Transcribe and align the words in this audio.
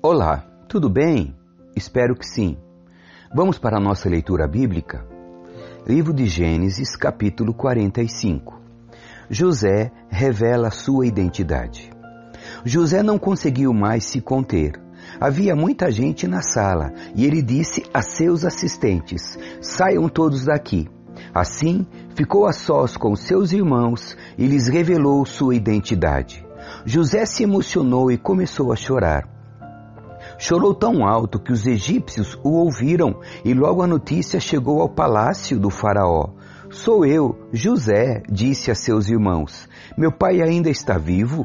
Olá, 0.00 0.46
tudo 0.68 0.88
bem? 0.88 1.34
Espero 1.74 2.14
que 2.14 2.24
sim. 2.24 2.56
Vamos 3.34 3.58
para 3.58 3.78
a 3.78 3.80
nossa 3.80 4.08
leitura 4.08 4.46
bíblica? 4.46 5.04
Livro 5.84 6.14
de 6.14 6.24
Gênesis, 6.24 6.94
capítulo 6.94 7.52
45. 7.52 8.62
José 9.28 9.90
revela 10.08 10.70
sua 10.70 11.04
identidade. 11.04 11.90
José 12.64 13.02
não 13.02 13.18
conseguiu 13.18 13.74
mais 13.74 14.04
se 14.04 14.20
conter. 14.20 14.80
Havia 15.18 15.56
muita 15.56 15.90
gente 15.90 16.28
na 16.28 16.42
sala 16.42 16.92
e 17.16 17.26
ele 17.26 17.42
disse 17.42 17.82
a 17.92 18.00
seus 18.00 18.44
assistentes: 18.44 19.36
Saiam 19.60 20.08
todos 20.08 20.44
daqui. 20.44 20.88
Assim, 21.34 21.84
ficou 22.14 22.46
a 22.46 22.52
sós 22.52 22.96
com 22.96 23.16
seus 23.16 23.50
irmãos 23.50 24.16
e 24.38 24.46
lhes 24.46 24.68
revelou 24.68 25.26
sua 25.26 25.56
identidade. 25.56 26.46
José 26.84 27.26
se 27.26 27.42
emocionou 27.42 28.12
e 28.12 28.16
começou 28.16 28.72
a 28.72 28.76
chorar. 28.76 29.37
Chorou 30.38 30.72
tão 30.72 31.04
alto 31.04 31.40
que 31.40 31.52
os 31.52 31.66
egípcios 31.66 32.38
o 32.44 32.50
ouviram 32.50 33.20
e 33.44 33.52
logo 33.52 33.82
a 33.82 33.88
notícia 33.88 34.38
chegou 34.38 34.80
ao 34.80 34.88
palácio 34.88 35.58
do 35.58 35.68
Faraó. 35.68 36.30
Sou 36.70 37.04
eu, 37.04 37.36
José, 37.52 38.22
disse 38.30 38.70
a 38.70 38.74
seus 38.74 39.08
irmãos. 39.08 39.68
Meu 39.96 40.12
pai 40.12 40.40
ainda 40.40 40.70
está 40.70 40.96
vivo? 40.96 41.44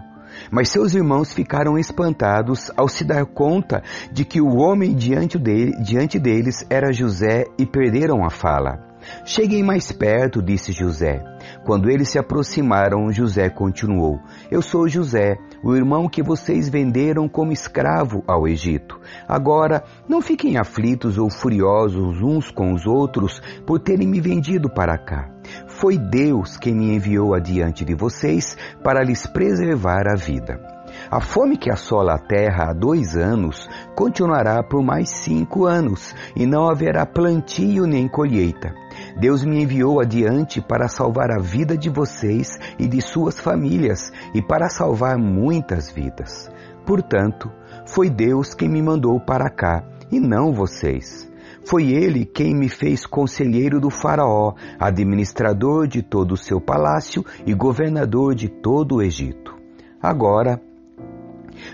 Mas 0.51 0.69
seus 0.69 0.93
irmãos 0.93 1.33
ficaram 1.33 1.77
espantados 1.77 2.71
ao 2.77 2.87
se 2.87 3.03
dar 3.03 3.25
conta 3.25 3.81
de 4.11 4.23
que 4.23 4.39
o 4.39 4.57
homem 4.57 4.93
diante, 4.93 5.39
dele, 5.39 5.73
diante 5.81 6.19
deles 6.19 6.65
era 6.69 6.91
José 6.93 7.45
e 7.57 7.65
perderam 7.65 8.23
a 8.23 8.29
fala. 8.29 8.79
Cheguem 9.25 9.63
mais 9.63 9.91
perto, 9.91 10.41
disse 10.41 10.71
José. 10.71 11.32
Quando 11.65 11.89
eles 11.89 12.09
se 12.09 12.19
aproximaram, 12.19 13.11
José 13.11 13.49
continuou: 13.49 14.19
Eu 14.51 14.61
sou 14.61 14.87
José, 14.87 15.37
o 15.63 15.75
irmão 15.75 16.09
que 16.09 16.21
vocês 16.21 16.67
venderam 16.67 17.27
como 17.29 17.53
escravo 17.53 18.21
ao 18.27 18.47
Egito. 18.47 18.99
Agora, 19.27 19.83
não 20.07 20.21
fiquem 20.21 20.57
aflitos 20.57 21.17
ou 21.17 21.29
furiosos 21.29 22.21
uns 22.21 22.51
com 22.51 22.73
os 22.73 22.85
outros 22.85 23.41
por 23.65 23.79
terem 23.79 24.07
me 24.07 24.19
vendido 24.19 24.69
para 24.69 24.97
cá. 24.97 25.29
Foi 25.67 25.97
Deus 25.97 26.57
quem 26.57 26.75
me 26.75 26.95
enviou 26.95 27.33
adiante 27.33 27.85
de 27.85 27.95
vocês 27.95 28.57
para 28.83 29.03
lhes 29.03 29.25
preservar 29.27 30.07
a 30.07 30.15
vida. 30.15 30.72
A 31.09 31.21
fome 31.21 31.57
que 31.57 31.69
assola 31.69 32.15
a 32.15 32.17
terra 32.17 32.69
há 32.69 32.73
dois 32.73 33.15
anos 33.15 33.69
continuará 33.95 34.63
por 34.63 34.83
mais 34.83 35.09
cinco 35.09 35.65
anos, 35.65 36.15
e 36.35 36.45
não 36.45 36.69
haverá 36.69 37.05
plantio 37.05 37.85
nem 37.85 38.07
colheita. 38.07 38.73
Deus 39.19 39.43
me 39.43 39.61
enviou 39.61 39.99
adiante 39.99 40.61
para 40.61 40.87
salvar 40.87 41.31
a 41.31 41.39
vida 41.39 41.77
de 41.77 41.89
vocês 41.89 42.57
e 42.79 42.87
de 42.87 43.01
suas 43.01 43.39
famílias 43.39 44.11
e 44.33 44.41
para 44.41 44.69
salvar 44.69 45.17
muitas 45.17 45.91
vidas. 45.91 46.51
Portanto, 46.85 47.51
foi 47.85 48.09
Deus 48.09 48.53
quem 48.53 48.69
me 48.69 48.81
mandou 48.81 49.19
para 49.19 49.49
cá 49.49 49.83
e 50.11 50.19
não 50.19 50.51
vocês. 50.51 51.31
Foi 51.65 51.91
ele 51.91 52.25
quem 52.25 52.53
me 52.53 52.67
fez 52.67 53.05
conselheiro 53.05 53.79
do 53.79 53.89
Faraó, 53.89 54.53
administrador 54.79 55.87
de 55.87 56.01
todo 56.01 56.33
o 56.33 56.37
seu 56.37 56.59
palácio 56.59 57.25
e 57.45 57.53
governador 57.53 58.35
de 58.35 58.49
todo 58.49 58.95
o 58.95 59.01
Egito. 59.01 59.55
Agora, 60.01 60.61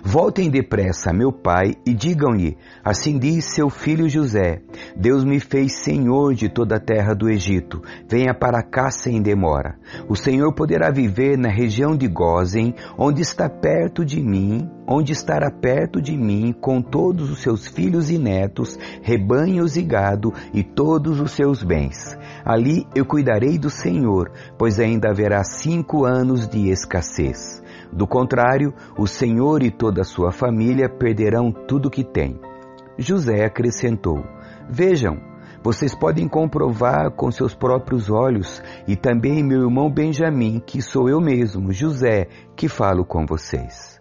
Voltem 0.03 0.49
depressa 0.49 1.11
meu 1.11 1.31
pai 1.31 1.75
e 1.85 1.93
digam-lhe: 1.93 2.57
Assim 2.83 3.17
diz 3.17 3.53
seu 3.53 3.69
filho 3.69 4.07
José: 4.07 4.61
Deus 4.95 5.23
me 5.23 5.39
fez 5.39 5.83
senhor 5.83 6.33
de 6.33 6.49
toda 6.49 6.77
a 6.77 6.79
terra 6.79 7.13
do 7.13 7.29
Egito. 7.29 7.81
Venha 8.09 8.33
para 8.33 8.63
cá 8.63 8.89
sem 8.91 9.21
demora. 9.21 9.77
O 10.07 10.15
Senhor 10.15 10.53
poderá 10.53 10.89
viver 10.89 11.37
na 11.37 11.49
região 11.49 11.95
de 11.95 12.07
Gozen, 12.07 12.73
onde 12.97 13.21
está 13.21 13.49
perto 13.49 14.05
de 14.05 14.21
mim, 14.21 14.69
onde 14.87 15.11
estará 15.13 15.51
perto 15.51 16.01
de 16.01 16.17
mim 16.17 16.53
com 16.59 16.81
todos 16.81 17.29
os 17.29 17.39
seus 17.39 17.67
filhos 17.67 18.09
e 18.09 18.17
netos, 18.17 18.77
rebanhos 19.01 19.75
e 19.77 19.81
gado 19.81 20.33
e 20.53 20.63
todos 20.63 21.19
os 21.19 21.31
seus 21.31 21.61
bens. 21.63 22.17
Ali 22.45 22.87
eu 22.95 23.05
cuidarei 23.05 23.57
do 23.57 23.69
Senhor, 23.69 24.31
pois 24.57 24.79
ainda 24.79 25.09
haverá 25.09 25.43
cinco 25.43 26.05
anos 26.05 26.47
de 26.47 26.69
escassez. 26.69 27.58
Do 27.91 28.07
contrário, 28.07 28.73
o 28.97 29.07
Senhor 29.07 29.63
e 29.63 29.71
toda 29.71 30.01
a 30.01 30.05
sua 30.05 30.31
família 30.31 30.87
perderão 30.87 31.51
tudo 31.51 31.89
que 31.89 32.03
têm. 32.03 32.39
José 32.97 33.45
acrescentou: 33.45 34.23
Vejam, 34.69 35.17
vocês 35.63 35.93
podem 35.93 36.27
comprovar 36.27 37.11
com 37.11 37.31
seus 37.31 37.53
próprios 37.53 38.09
olhos, 38.09 38.61
e 38.87 38.95
também 38.95 39.43
meu 39.43 39.63
irmão 39.63 39.91
Benjamim, 39.91 40.61
que 40.65 40.81
sou 40.81 41.09
eu 41.09 41.19
mesmo, 41.19 41.71
José, 41.71 42.27
que 42.55 42.69
falo 42.69 43.03
com 43.03 43.25
vocês. 43.25 43.99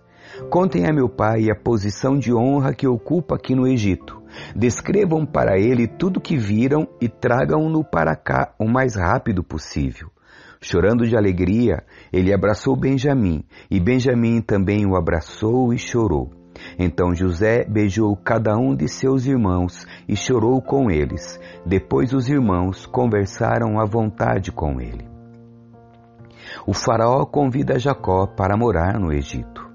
Contem 0.51 0.87
a 0.87 0.93
meu 0.93 1.09
pai 1.09 1.51
a 1.51 1.57
posição 1.57 2.17
de 2.17 2.33
honra 2.33 2.73
que 2.73 2.87
ocupa 2.87 3.35
aqui 3.35 3.55
no 3.55 3.67
Egito. 3.67 4.23
Descrevam 4.55 5.27
para 5.27 5.59
ele 5.59 5.89
tudo 5.89 6.19
o 6.19 6.21
que 6.21 6.37
viram 6.37 6.87
e 7.01 7.09
tragam-no 7.09 7.83
para 7.83 8.15
cá 8.15 8.55
o 8.59 8.69
mais 8.69 8.95
rápido 8.95 9.43
possível. 9.43 10.11
Chorando 10.61 11.07
de 11.07 11.17
alegria, 11.17 11.85
ele 12.13 12.35
abraçou 12.35 12.77
Benjamim, 12.77 13.45
e 13.71 13.79
Benjamim 13.79 14.41
também 14.41 14.87
o 14.87 14.97
abraçou 14.97 15.73
e 15.73 15.79
chorou. 15.79 16.31
Então 16.79 17.15
José 17.15 17.65
beijou 17.65 18.17
cada 18.17 18.57
um 18.57 18.75
de 18.75 18.89
seus 18.89 19.27
irmãos 19.27 19.87
e 20.09 20.17
chorou 20.17 20.61
com 20.61 20.91
eles. 20.91 21.39
Depois 21.65 22.13
os 22.13 22.29
irmãos 22.29 22.87
conversaram 22.87 23.81
à 23.81 23.85
vontade 23.85 24.51
com 24.51 24.81
ele. 24.81 25.09
O 26.67 26.75
faraó 26.75 27.25
convida 27.25 27.79
Jacó 27.79 28.27
para 28.27 28.57
morar 28.57 28.99
no 28.99 29.13
Egito. 29.13 29.69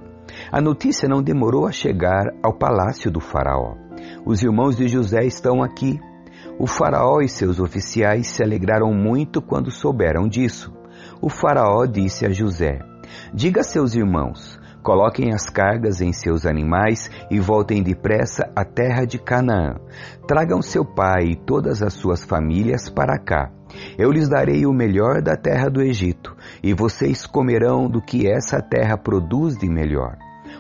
A 0.52 0.62
notícia 0.62 1.08
não 1.08 1.22
demorou 1.22 1.66
a 1.68 1.72
chegar 1.72 2.26
ao 2.44 2.54
palácio 2.54 3.10
do 3.10 3.20
faraó. 3.20 3.76
Os 4.26 4.44
irmãos 4.44 4.76
de 4.76 4.88
José 4.88 5.24
estão 5.26 5.64
aqui, 5.64 6.00
o 6.60 6.68
faraó 6.68 7.22
e 7.22 7.28
seus 7.28 7.60
oficiais 7.60 8.28
se 8.28 8.44
alegraram 8.44 8.94
muito 8.94 9.42
quando 9.42 9.72
souberam 9.72 10.28
disso. 10.28 10.74
O 11.22 11.30
faraó 11.30 11.86
disse 11.86 12.26
a 12.26 12.30
José: 12.30 12.80
Diga 13.34 13.62
a 13.62 13.64
seus 13.64 13.96
irmãos: 13.96 14.60
Coloquem 14.84 15.34
as 15.34 15.50
cargas 15.50 16.02
em 16.02 16.12
seus 16.12 16.46
animais 16.46 17.10
e 17.32 17.40
voltem 17.40 17.82
depressa 17.82 18.52
à 18.54 18.66
terra 18.66 19.06
de 19.06 19.18
Canaã. 19.18 19.76
Tragam 20.28 20.62
seu 20.62 20.84
pai 20.84 21.28
e 21.32 21.36
todas 21.36 21.82
as 21.82 21.94
suas 21.94 22.24
famílias 22.24 22.90
para 22.90 23.18
cá. 23.18 23.50
Eu 23.98 24.12
lhes 24.12 24.28
darei 24.28 24.66
o 24.66 24.74
melhor 24.74 25.22
da 25.22 25.38
terra 25.38 25.70
do 25.70 25.82
Egito, 25.82 26.36
e 26.62 26.74
vocês 26.74 27.26
comerão 27.26 27.90
do 27.90 28.02
que 28.02 28.28
essa 28.30 28.62
terra 28.62 28.98
produz 28.98 29.58
de 29.58 29.70
melhor. 29.70 30.18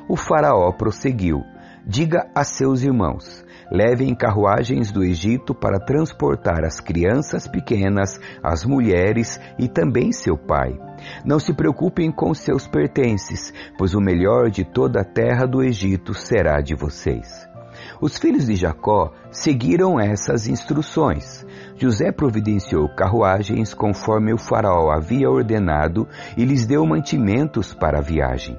O 0.07 0.15
Faraó 0.15 0.71
prosseguiu: 0.71 1.43
Diga 1.85 2.31
a 2.33 2.45
seus 2.45 2.81
irmãos: 2.81 3.43
levem 3.73 4.13
carruagens 4.13 4.91
do 4.91 5.03
Egito 5.03 5.55
para 5.55 5.79
transportar 5.79 6.63
as 6.63 6.79
crianças 6.79 7.47
pequenas, 7.47 8.19
as 8.43 8.63
mulheres 8.63 9.39
e 9.57 9.67
também 9.67 10.11
seu 10.11 10.37
pai. 10.37 10.79
Não 11.25 11.39
se 11.39 11.53
preocupem 11.53 12.11
com 12.11 12.31
seus 12.35 12.67
pertences, 12.67 13.51
pois 13.75 13.95
o 13.95 13.99
melhor 13.99 14.51
de 14.51 14.63
toda 14.63 15.01
a 15.01 15.03
terra 15.03 15.47
do 15.47 15.63
Egito 15.63 16.13
será 16.13 16.61
de 16.61 16.75
vocês. 16.75 17.51
Os 17.99 18.17
filhos 18.17 18.45
de 18.45 18.55
Jacó 18.55 19.11
seguiram 19.31 19.99
essas 19.99 20.47
instruções. 20.47 21.45
José 21.75 22.11
providenciou 22.11 22.87
carruagens 22.89 23.73
conforme 23.73 24.31
o 24.33 24.37
faraó 24.37 24.91
havia 24.91 25.29
ordenado 25.29 26.07
e 26.37 26.45
lhes 26.45 26.67
deu 26.67 26.85
mantimentos 26.85 27.73
para 27.73 27.97
a 27.97 28.01
viagem. 28.01 28.55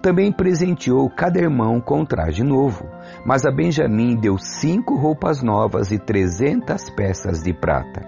Também 0.00 0.32
presenteou 0.32 1.08
cada 1.10 1.40
irmão 1.40 1.80
com 1.80 2.04
traje 2.04 2.42
novo, 2.42 2.84
mas 3.24 3.44
a 3.44 3.50
Benjamim 3.50 4.16
deu 4.16 4.36
cinco 4.38 4.96
roupas 4.96 5.42
novas 5.42 5.90
e 5.90 5.98
trezentas 5.98 6.90
peças 6.90 7.42
de 7.42 7.52
prata. 7.52 8.02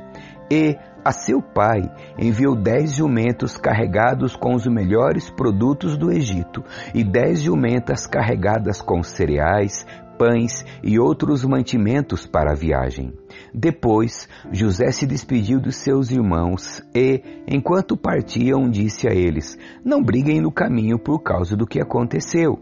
E 0.50 0.76
a 1.04 1.12
seu 1.12 1.40
pai 1.40 1.82
enviou 2.18 2.56
dez 2.56 2.92
jumentos 2.94 3.56
carregados 3.56 4.34
com 4.34 4.54
os 4.54 4.66
melhores 4.66 5.30
produtos 5.30 5.96
do 5.96 6.10
Egito 6.10 6.64
e 6.94 7.04
dez 7.04 7.42
jumentas 7.42 8.06
carregadas 8.06 8.80
com 8.80 9.02
cereais, 9.02 9.86
pães 10.18 10.64
e 10.82 10.98
outros 10.98 11.44
mantimentos 11.44 12.26
para 12.26 12.52
a 12.52 12.54
viagem. 12.54 13.12
Depois, 13.54 14.28
José 14.50 14.90
se 14.90 15.06
despediu 15.06 15.60
dos 15.60 15.76
seus 15.76 16.10
irmãos 16.10 16.82
e, 16.94 17.22
enquanto 17.46 17.96
partiam, 17.96 18.68
disse 18.68 19.08
a 19.08 19.14
eles: 19.14 19.58
Não 19.84 20.02
briguem 20.02 20.40
no 20.40 20.50
caminho 20.50 20.98
por 20.98 21.20
causa 21.20 21.56
do 21.56 21.66
que 21.66 21.80
aconteceu. 21.80 22.58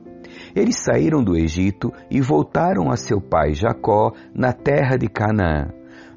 Eles 0.55 0.83
saíram 0.83 1.23
do 1.23 1.37
Egito 1.37 1.93
e 2.11 2.21
voltaram 2.21 2.91
a 2.91 2.97
seu 2.97 3.21
pai 3.21 3.55
Jacó 3.55 4.13
na 4.35 4.53
terra 4.53 4.97
de 4.97 5.09
Canaã. 5.09 5.69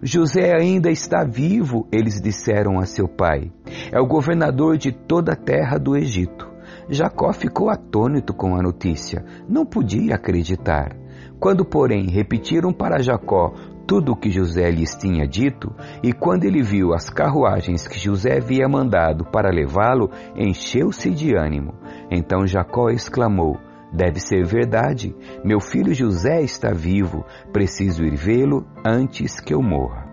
José 0.02 0.54
ainda 0.56 0.92
está 0.92 1.24
vivo, 1.24 1.88
eles 1.92 2.22
disseram 2.22 2.80
a 2.80 2.86
seu 2.86 3.08
pai. 3.08 3.52
É 3.92 4.00
o 4.00 4.06
governador 4.06 4.78
de 4.78 4.92
toda 4.92 5.34
a 5.34 5.36
terra 5.36 5.78
do 5.78 5.96
Egito. 5.98 6.48
Jacó 6.90 7.34
ficou 7.34 7.70
atônito 7.70 8.34
com 8.34 8.56
a 8.56 8.62
notícia, 8.62 9.26
não 9.50 9.66
podia 9.66 10.16
acreditar. 10.16 10.96
Quando, 11.40 11.64
porém, 11.64 12.08
repetiram 12.10 12.74
para 12.74 13.02
Jacó 13.02 13.54
tudo 13.88 14.12
o 14.12 14.16
que 14.16 14.30
José 14.30 14.70
lhes 14.70 14.96
tinha 14.96 15.26
dito, 15.26 15.74
e 16.04 16.12
quando 16.12 16.44
ele 16.44 16.62
viu 16.62 16.94
as 16.94 17.10
carruagens 17.10 17.88
que 17.88 17.98
José 17.98 18.38
havia 18.38 18.68
mandado 18.68 19.24
para 19.26 19.50
levá-lo, 19.50 20.12
encheu-se 20.36 21.10
de 21.10 21.34
ânimo. 21.36 21.74
Então 22.12 22.46
Jacó 22.46 22.90
exclamou: 22.90 23.58
Deve 23.94 24.20
ser 24.20 24.46
verdade. 24.46 25.16
Meu 25.44 25.62
filho 25.62 25.94
José 25.94 26.42
está 26.42 26.74
vivo. 26.74 27.26
Preciso 27.54 28.04
ir 28.04 28.16
vê-lo 28.16 28.68
antes 28.86 29.40
que 29.40 29.54
eu 29.54 29.62
morra. 29.62 30.06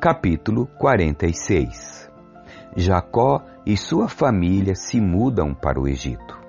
Capítulo 0.00 0.66
46 0.78 2.10
Jacó 2.76 3.42
e 3.64 3.76
sua 3.76 4.06
família 4.06 4.74
se 4.74 5.00
mudam 5.00 5.54
para 5.54 5.80
o 5.80 5.88
Egito. 5.88 6.45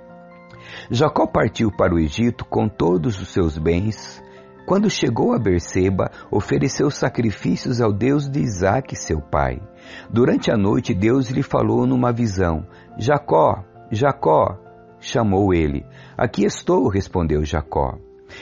Jacó 0.89 1.27
partiu 1.27 1.71
para 1.71 1.93
o 1.93 1.99
Egito 1.99 2.45
com 2.45 2.67
todos 2.67 3.21
os 3.21 3.29
seus 3.29 3.57
bens. 3.57 4.23
Quando 4.65 4.89
chegou 4.89 5.33
a 5.33 5.39
Berseba, 5.39 6.11
ofereceu 6.29 6.91
sacrifícios 6.91 7.79
ao 7.79 7.93
Deus 7.93 8.29
de 8.29 8.41
Isaac, 8.41 8.95
seu 8.95 9.21
pai. 9.21 9.61
Durante 10.09 10.51
a 10.51 10.57
noite, 10.57 10.93
Deus 10.93 11.29
lhe 11.29 11.41
falou 11.41 11.87
numa 11.87 12.11
visão: 12.11 12.67
Jacó, 12.97 13.63
Jacó, 13.89 14.57
chamou 14.99 15.53
ele. 15.53 15.85
Aqui 16.17 16.45
estou, 16.45 16.89
respondeu 16.89 17.45
Jacó. 17.45 17.97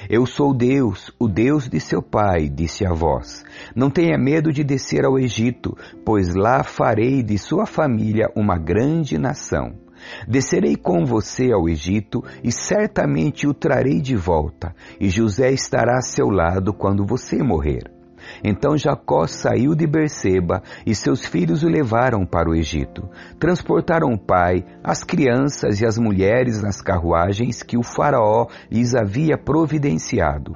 Eu 0.10 0.26
sou 0.26 0.52
Deus, 0.52 1.12
o 1.20 1.28
Deus 1.28 1.70
de 1.70 1.80
seu 1.80 2.02
pai, 2.02 2.50
disse 2.50 2.86
a 2.86 2.92
voz. 2.92 3.46
Não 3.76 3.90
tenha 3.90 4.18
medo 4.18 4.52
de 4.52 4.64
descer 4.64 5.06
ao 5.06 5.20
Egito, 5.20 5.78
pois 6.04 6.34
lá 6.34 6.64
farei 6.64 7.22
de 7.22 7.38
sua 7.38 7.68
família 7.68 8.32
uma 8.36 8.58
grande 8.58 9.18
nação. 9.20 9.85
Descerei 10.28 10.76
com 10.76 11.06
você 11.06 11.52
ao 11.52 11.70
Egito 11.70 12.24
e 12.44 12.52
certamente 12.52 13.48
o 13.48 13.54
trarei 13.54 14.02
de 14.02 14.16
volta, 14.16 14.76
e 15.00 15.10
José 15.10 15.52
estará 15.52 15.98
a 15.98 16.02
seu 16.02 16.30
lado 16.30 16.74
quando 16.74 17.06
você 17.06 17.42
morrer. 17.42 17.96
Então 18.44 18.78
Jacó 18.78 19.28
saiu 19.28 19.76
de 19.76 19.88
Berseba 19.88 20.62
e 20.86 20.94
seus 20.94 21.26
filhos 21.26 21.64
o 21.64 21.68
levaram 21.68 22.26
para 22.26 22.50
o 22.50 22.56
Egito. 22.56 23.08
Transportaram 23.40 24.12
o 24.12 24.18
pai, 24.18 24.66
as 24.84 25.04
crianças 25.04 25.82
e 25.82 25.86
as 25.86 25.98
mulheres 25.98 26.62
nas 26.62 26.82
carruagens 26.82 27.64
que 27.64 27.78
o 27.78 27.84
faraó 27.84 28.48
lhes 28.70 28.96
havia 28.96 29.38
providenciado. 29.38 30.54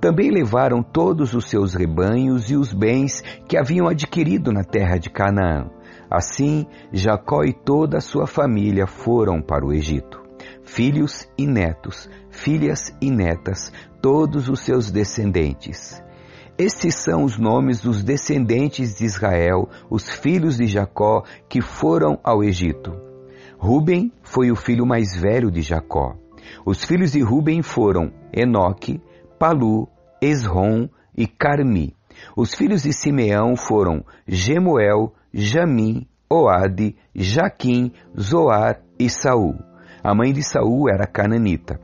Também 0.00 0.30
levaram 0.30 0.82
todos 0.82 1.34
os 1.34 1.48
seus 1.48 1.74
rebanhos 1.74 2.50
e 2.50 2.56
os 2.56 2.72
bens 2.72 3.22
que 3.48 3.56
haviam 3.56 3.86
adquirido 3.86 4.52
na 4.52 4.64
terra 4.64 4.98
de 4.98 5.10
Canaã. 5.10 5.70
Assim, 6.10 6.66
Jacó 6.92 7.44
e 7.44 7.52
toda 7.52 7.98
a 7.98 8.00
sua 8.00 8.26
família 8.26 8.86
foram 8.86 9.40
para 9.40 9.64
o 9.64 9.72
Egito. 9.72 10.20
Filhos 10.64 11.28
e 11.38 11.46
netos, 11.46 12.10
filhas 12.30 12.92
e 13.00 13.10
netas, 13.10 13.72
todos 14.02 14.48
os 14.48 14.60
seus 14.60 14.90
descendentes. 14.90 16.02
Estes 16.58 16.96
são 16.96 17.24
os 17.24 17.38
nomes 17.38 17.80
dos 17.80 18.02
descendentes 18.02 18.98
de 18.98 19.04
Israel, 19.04 19.68
os 19.88 20.10
filhos 20.10 20.56
de 20.56 20.66
Jacó, 20.66 21.22
que 21.48 21.62
foram 21.62 22.18
ao 22.24 22.42
Egito. 22.42 22.92
Ruben 23.56 24.12
foi 24.22 24.50
o 24.50 24.56
filho 24.56 24.84
mais 24.84 25.16
velho 25.16 25.50
de 25.50 25.62
Jacó. 25.62 26.16
Os 26.66 26.84
filhos 26.84 27.12
de 27.12 27.22
Ruben 27.22 27.62
foram 27.62 28.12
Enoque, 28.32 29.00
Palu, 29.38 29.88
Esrom 30.20 30.88
e 31.16 31.26
Carmi. 31.26 31.94
Os 32.36 32.54
filhos 32.54 32.82
de 32.82 32.92
Simeão 32.92 33.56
foram 33.56 34.04
Gemuel, 34.26 35.14
Jamim, 35.32 36.06
Oade, 36.28 36.96
Jaquim, 37.14 37.92
Zoar 38.18 38.80
e 38.98 39.08
Saul. 39.08 39.56
A 40.02 40.14
mãe 40.14 40.32
de 40.32 40.42
Saul 40.42 40.88
era 40.88 41.06
cananita. 41.06 41.80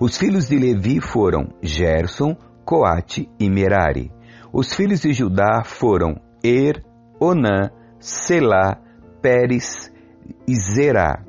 Os 0.00 0.16
filhos 0.16 0.48
de 0.48 0.56
Levi 0.58 1.00
foram 1.00 1.48
Gerson, 1.62 2.36
Coate 2.64 3.28
e 3.38 3.48
Merari. 3.48 4.10
Os 4.52 4.74
filhos 4.74 5.00
de 5.00 5.12
Judá 5.12 5.62
foram 5.64 6.20
Er, 6.42 6.82
Onã, 7.20 7.70
Selá, 7.98 8.80
Pérez 9.20 9.92
e 10.46 10.54
Zerá. 10.54 11.24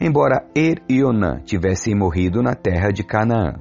Embora 0.00 0.48
Er 0.54 0.82
e 0.88 1.04
Onã 1.04 1.40
tivessem 1.44 1.94
morrido 1.94 2.42
na 2.42 2.54
terra 2.54 2.90
de 2.90 3.02
Canaã. 3.04 3.54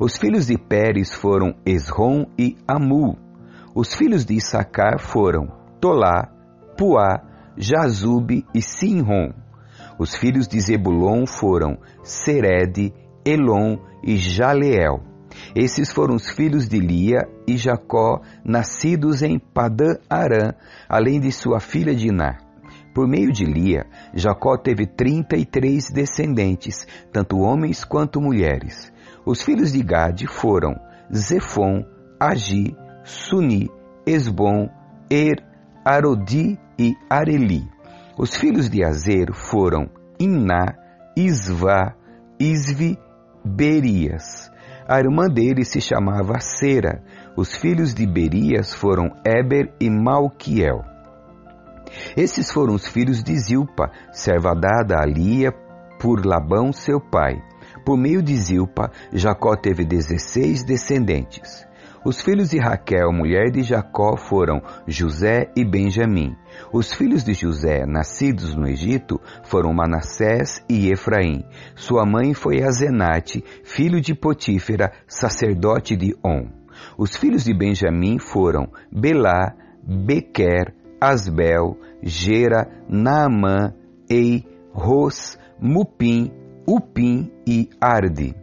Os 0.00 0.16
filhos 0.16 0.46
de 0.46 0.56
Pérez 0.56 1.14
foram 1.14 1.54
Esrom 1.66 2.24
e 2.38 2.56
Amu. 2.66 3.18
Os 3.74 3.94
filhos 3.94 4.24
de 4.24 4.34
Issacar 4.34 4.98
foram 4.98 5.61
Tolá, 5.82 6.30
Puá, 6.78 7.24
Jazube 7.56 8.46
e 8.54 8.62
Sinrom. 8.62 9.32
Os 9.98 10.14
filhos 10.14 10.46
de 10.46 10.60
Zebulon 10.60 11.26
foram 11.26 11.76
Sered, 12.04 12.94
Elon 13.24 13.78
e 14.00 14.16
Jaleel. 14.16 15.02
Esses 15.56 15.90
foram 15.90 16.14
os 16.14 16.30
filhos 16.30 16.68
de 16.68 16.78
Lia 16.78 17.28
e 17.48 17.56
Jacó, 17.56 18.20
nascidos 18.44 19.22
em 19.22 19.40
Padã 19.40 19.96
Arã, 20.08 20.54
além 20.88 21.18
de 21.18 21.32
sua 21.32 21.58
filha 21.58 21.92
Diná. 21.92 22.38
Por 22.94 23.08
meio 23.08 23.32
de 23.32 23.44
Lia, 23.44 23.84
Jacó 24.14 24.56
teve 24.56 24.86
trinta 24.86 25.36
e 25.36 25.44
três 25.44 25.90
descendentes, 25.90 26.86
tanto 27.12 27.38
homens 27.38 27.82
quanto 27.82 28.20
mulheres. 28.20 28.92
Os 29.26 29.42
filhos 29.42 29.72
de 29.72 29.82
Gade 29.82 30.28
foram 30.28 30.76
Zefon, 31.12 31.84
Agi, 32.20 32.72
Suni, 33.02 33.68
Esbom, 34.06 34.68
Er, 35.10 35.51
Arodi 35.84 36.58
e 36.78 36.94
Areli. 37.10 37.68
Os 38.16 38.36
filhos 38.36 38.70
de 38.70 38.84
Azer 38.84 39.32
foram 39.32 39.90
Iná, 40.18 40.76
Isvá, 41.16 41.94
Isvi, 42.38 42.96
Berias. 43.44 44.50
A 44.86 45.00
irmã 45.00 45.26
dele 45.26 45.64
se 45.64 45.80
chamava 45.80 46.38
Sera. 46.38 47.02
Os 47.36 47.56
filhos 47.56 47.94
de 47.94 48.06
Berias 48.06 48.72
foram 48.72 49.10
Eber 49.26 49.74
e 49.80 49.90
Malquiel. 49.90 50.84
Esses 52.16 52.52
foram 52.52 52.74
os 52.74 52.86
filhos 52.86 53.22
de 53.22 53.36
Zilpa, 53.36 53.90
serva 54.12 54.54
dada 54.54 55.00
a 55.00 55.04
Lia 55.04 55.52
por 56.00 56.24
Labão, 56.24 56.72
seu 56.72 57.00
pai. 57.00 57.42
Por 57.84 57.96
meio 57.96 58.22
de 58.22 58.36
Zilpa, 58.36 58.90
Jacó 59.12 59.56
teve 59.56 59.84
dezesseis 59.84 60.62
descendentes. 60.64 61.66
Os 62.04 62.20
filhos 62.20 62.50
de 62.50 62.58
Raquel, 62.58 63.12
mulher 63.12 63.48
de 63.52 63.62
Jacó, 63.62 64.16
foram 64.16 64.60
José 64.88 65.52
e 65.56 65.64
Benjamim. 65.64 66.34
Os 66.72 66.92
filhos 66.92 67.22
de 67.22 67.32
José, 67.32 67.86
nascidos 67.86 68.56
no 68.56 68.66
Egito, 68.66 69.20
foram 69.44 69.72
Manassés 69.72 70.64
e 70.68 70.90
Efraim. 70.90 71.44
Sua 71.76 72.04
mãe 72.04 72.34
foi 72.34 72.60
Azenate, 72.60 73.44
filho 73.62 74.00
de 74.00 74.16
Potífera, 74.16 74.90
sacerdote 75.06 75.96
de 75.96 76.12
On. 76.24 76.48
Os 76.98 77.14
filhos 77.14 77.44
de 77.44 77.54
Benjamim 77.54 78.18
foram 78.18 78.68
Belá, 78.90 79.54
Bequer, 79.84 80.74
Asbel, 81.00 81.78
Gera, 82.02 82.68
Naamã, 82.88 83.74
Ei, 84.10 84.44
Ros, 84.72 85.38
Mupim, 85.60 86.32
Upim 86.66 87.30
e 87.46 87.68
Arde. 87.80 88.34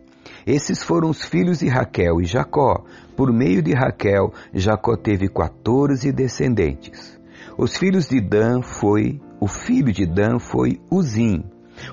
Esses 0.45 0.81
foram 0.81 1.09
os 1.09 1.23
filhos 1.23 1.59
de 1.59 1.67
Raquel 1.67 2.21
e 2.21 2.25
Jacó. 2.25 2.83
Por 3.19 3.33
meio 3.33 3.61
de 3.61 3.73
Raquel, 3.73 4.31
Jacó 4.53 4.95
teve 4.95 5.27
14 5.27 6.09
descendentes. 6.09 7.19
Os 7.57 7.75
filhos 7.75 8.07
de 8.07 8.21
Dan 8.21 8.61
foi, 8.61 9.19
o 9.41 9.45
filho 9.45 9.91
de 9.91 10.05
Dan 10.05 10.39
foi 10.39 10.79
Uzim. 10.89 11.43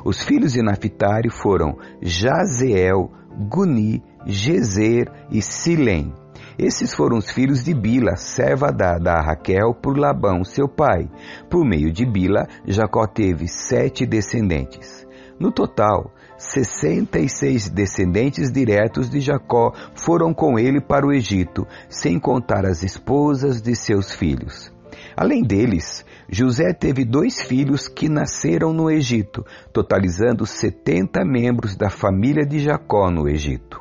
Os 0.04 0.23
filhos 0.23 0.52
de 0.52 0.62
Naphtali 0.62 1.28
foram 1.28 1.78
Jazeel, 2.00 3.11
Guni, 3.50 4.04
Gezer 4.25 5.11
e 5.28 5.42
Silém. 5.42 6.14
Esses 6.56 6.95
foram 6.95 7.18
os 7.18 7.28
filhos 7.28 7.64
de 7.64 7.75
Bila, 7.75 8.14
serva 8.14 8.71
dada 8.71 9.11
a 9.11 9.21
Raquel 9.21 9.75
por 9.75 9.99
Labão, 9.99 10.45
seu 10.45 10.68
pai. 10.68 11.11
Por 11.50 11.66
meio 11.66 11.92
de 11.92 12.06
Bila, 12.06 12.47
Jacó 12.64 13.04
teve 13.04 13.49
sete 13.49 14.06
descendentes. 14.06 15.04
No 15.40 15.50
total, 15.50 16.12
66 16.38 17.69
descendentes 17.71 18.52
diretos 18.52 19.09
de 19.09 19.21
Jacó 19.21 19.73
foram 19.95 20.35
com 20.35 20.59
ele 20.59 20.81
para 20.81 21.07
o 21.07 21.12
Egito, 21.12 21.66
sem 21.88 22.19
contar 22.19 22.66
as 22.66 22.83
esposas 22.83 23.62
de 23.62 23.75
seus 23.75 24.12
filhos. 24.12 24.73
Além 25.16 25.43
deles, 25.43 26.05
José 26.28 26.73
teve 26.73 27.05
dois 27.05 27.43
filhos 27.43 27.88
que 27.88 28.09
nasceram 28.09 28.73
no 28.73 28.90
Egito, 28.90 29.45
totalizando 29.73 30.45
70 30.45 31.25
membros 31.25 31.75
da 31.76 31.88
família 31.88 32.45
de 32.45 32.59
Jacó 32.59 33.11
no 33.11 33.28
Egito. 33.28 33.81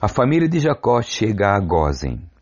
A 0.00 0.08
família 0.08 0.48
de 0.48 0.58
Jacó 0.58 1.00
chega 1.00 1.54
a 1.54 1.60
Gozen. 1.60 2.33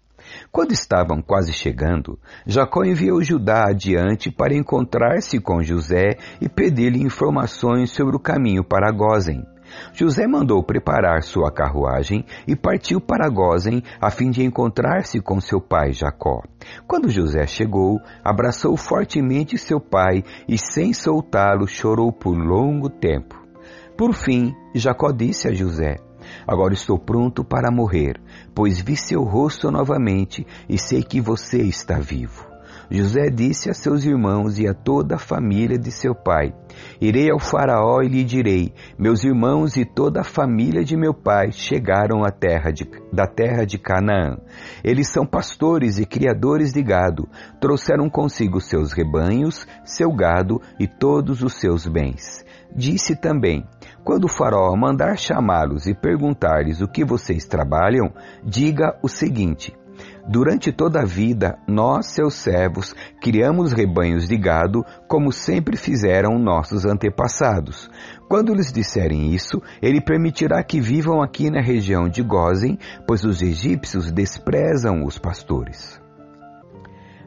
Quando 0.50 0.72
estavam 0.72 1.22
quase 1.22 1.52
chegando, 1.52 2.18
Jacó 2.46 2.84
enviou 2.84 3.22
Judá 3.22 3.64
adiante 3.68 4.30
para 4.30 4.54
encontrar-se 4.54 5.40
com 5.40 5.62
José 5.62 6.16
e 6.40 6.48
pedir-lhe 6.48 7.02
informações 7.02 7.90
sobre 7.90 8.16
o 8.16 8.20
caminho 8.20 8.64
para 8.64 8.92
Gozen. 8.92 9.44
José 9.92 10.26
mandou 10.26 10.62
preparar 10.62 11.22
sua 11.22 11.50
carruagem 11.50 12.24
e 12.46 12.54
partiu 12.54 13.00
para 13.00 13.28
Gozen 13.28 13.82
a 14.00 14.10
fim 14.10 14.30
de 14.30 14.44
encontrar-se 14.44 15.20
com 15.20 15.40
seu 15.40 15.60
pai 15.60 15.92
Jacó. 15.92 16.42
Quando 16.86 17.08
José 17.08 17.46
chegou, 17.46 17.98
abraçou 18.22 18.76
fortemente 18.76 19.56
seu 19.58 19.80
pai 19.80 20.22
e, 20.48 20.58
sem 20.58 20.92
soltá-lo, 20.92 21.66
chorou 21.66 22.12
por 22.12 22.36
longo 22.36 22.88
tempo. 22.88 23.40
Por 23.96 24.14
fim, 24.14 24.54
Jacó 24.74 25.10
disse 25.12 25.48
a 25.48 25.52
José: 25.52 25.96
Agora 26.46 26.74
estou 26.74 26.98
pronto 26.98 27.44
para 27.44 27.70
morrer, 27.70 28.20
pois 28.54 28.80
vi 28.80 28.96
seu 28.96 29.22
rosto 29.22 29.70
novamente 29.70 30.46
e 30.68 30.78
sei 30.78 31.02
que 31.02 31.20
você 31.20 31.62
está 31.62 31.98
vivo. 31.98 32.52
José 32.90 33.30
disse 33.30 33.70
a 33.70 33.74
seus 33.74 34.04
irmãos 34.04 34.58
e 34.58 34.68
a 34.68 34.74
toda 34.74 35.14
a 35.14 35.18
família 35.18 35.78
de 35.78 35.90
seu 35.90 36.14
pai: 36.14 36.52
Irei 37.00 37.30
ao 37.30 37.38
Faraó 37.38 38.02
e 38.02 38.08
lhe 38.08 38.22
direi: 38.22 38.72
Meus 38.98 39.24
irmãos 39.24 39.78
e 39.78 39.84
toda 39.86 40.20
a 40.20 40.24
família 40.24 40.84
de 40.84 40.94
meu 40.94 41.14
pai 41.14 41.52
chegaram 41.52 42.22
terra 42.30 42.70
de, 42.70 42.86
da 43.10 43.26
terra 43.26 43.64
de 43.64 43.78
Canaã. 43.78 44.36
Eles 44.84 45.10
são 45.10 45.24
pastores 45.24 45.98
e 45.98 46.04
criadores 46.04 46.72
de 46.72 46.82
gado. 46.82 47.26
Trouxeram 47.60 48.10
consigo 48.10 48.60
seus 48.60 48.92
rebanhos, 48.92 49.66
seu 49.84 50.12
gado 50.12 50.60
e 50.78 50.86
todos 50.86 51.42
os 51.42 51.54
seus 51.54 51.86
bens. 51.86 52.44
Disse 52.76 53.16
também: 53.16 53.64
Quando 54.04 54.24
o 54.24 54.28
Faraó 54.28 54.74
mandar 54.76 55.16
chamá-los 55.16 55.86
e 55.86 55.94
perguntar-lhes 55.94 56.80
o 56.80 56.88
que 56.88 57.04
vocês 57.04 57.46
trabalham, 57.46 58.12
diga 58.44 58.98
o 59.02 59.08
seguinte: 59.08 59.72
Durante 60.28 60.72
toda 60.72 61.02
a 61.02 61.04
vida, 61.04 61.58
nós, 61.68 62.06
seus 62.06 62.34
servos, 62.34 62.94
criamos 63.20 63.72
rebanhos 63.72 64.28
de 64.28 64.36
gado, 64.36 64.84
como 65.08 65.32
sempre 65.32 65.76
fizeram 65.76 66.38
nossos 66.38 66.84
antepassados. 66.84 67.90
Quando 68.28 68.54
lhes 68.54 68.72
disserem 68.72 69.32
isso, 69.32 69.60
ele 69.80 70.00
permitirá 70.00 70.62
que 70.62 70.80
vivam 70.80 71.22
aqui 71.22 71.50
na 71.50 71.60
região 71.60 72.08
de 72.08 72.22
Gozen, 72.22 72.78
pois 73.06 73.24
os 73.24 73.42
egípcios 73.42 74.10
desprezam 74.10 75.04
os 75.04 75.18
pastores. 75.18 76.00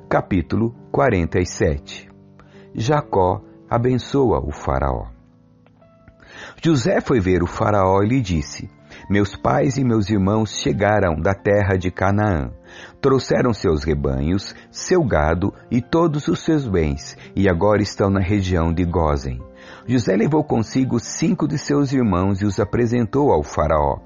Capítulo 0.10 0.74
47 0.92 2.10
Jacó 2.74 3.42
abençoa 3.70 4.40
o 4.40 4.52
Faraó. 4.52 5.15
José 6.64 7.00
foi 7.02 7.20
ver 7.20 7.44
o 7.44 7.48
Faraó 7.48 8.02
e 8.02 8.08
lhe 8.08 8.22
disse: 8.22 8.70
Meus 9.10 9.36
pais 9.36 9.78
e 9.78 9.84
meus 9.84 10.10
irmãos 10.10 10.58
chegaram 10.60 11.16
da 11.16 11.34
terra 11.34 11.78
de 11.78 11.92
Canaã. 11.92 12.52
Trouxeram 13.00 13.54
seus 13.54 13.84
rebanhos, 13.84 14.56
seu 14.72 15.04
gado 15.04 15.54
e 15.70 15.82
todos 15.82 16.28
os 16.28 16.40
seus 16.40 16.68
bens, 16.68 17.18
e 17.36 17.48
agora 17.48 17.82
estão 17.82 18.10
na 18.10 18.20
região 18.20 18.74
de 18.74 18.84
Gozen. 18.84 19.40
José 19.88 20.16
levou 20.16 20.44
consigo 20.44 21.00
cinco 21.00 21.48
de 21.48 21.58
seus 21.58 21.94
irmãos 21.94 22.42
e 22.42 22.46
os 22.46 22.60
apresentou 22.60 23.32
ao 23.32 23.44
Faraó. 23.44 24.00